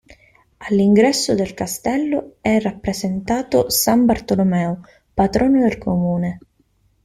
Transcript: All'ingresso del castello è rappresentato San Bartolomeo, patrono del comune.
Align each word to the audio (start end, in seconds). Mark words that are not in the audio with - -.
All'ingresso 0.67 1.35
del 1.35 1.53
castello 1.53 2.37
è 2.41 2.59
rappresentato 2.59 3.69
San 3.69 4.05
Bartolomeo, 4.05 4.81
patrono 5.13 5.59
del 5.61 5.77
comune. 5.77 6.39